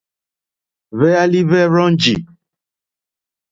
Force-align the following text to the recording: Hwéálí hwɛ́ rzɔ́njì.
Hwéálí 0.97 1.39
hwɛ́ 1.47 1.63
rzɔ́njì. 1.71 2.13